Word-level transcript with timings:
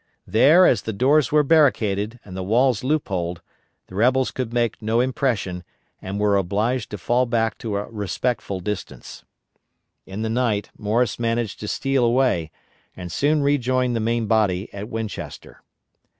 There, 0.25 0.65
as 0.65 0.81
the 0.81 0.93
doors 0.93 1.31
were 1.31 1.43
barricaded, 1.43 2.19
and 2.25 2.35
the 2.35 2.41
walls 2.41 2.83
loopholed, 2.83 3.43
the 3.85 3.93
rebels 3.93 4.31
could 4.31 4.51
make 4.51 4.81
no 4.81 4.99
impression, 4.99 5.63
and 6.01 6.19
were 6.19 6.37
obliged 6.37 6.89
to 6.89 6.97
fall 6.97 7.27
back 7.27 7.55
to 7.59 7.75
a 7.77 7.85
respectful 7.87 8.61
distance. 8.61 9.23
In 10.07 10.23
the 10.23 10.27
night 10.27 10.71
Morris 10.75 11.19
managed 11.19 11.59
to 11.59 11.67
steal 11.67 12.03
away, 12.03 12.49
and 12.97 13.11
soon 13.11 13.43
rejoined 13.43 13.95
the 13.95 13.99
main 13.99 14.25
body 14.25 14.73
at 14.73 14.89
Winchester. 14.89 15.61